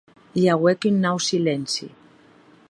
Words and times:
I 0.43 0.45
auec 0.53 0.81
un 0.91 0.95
nau 1.03 1.19
silenci. 1.27 1.85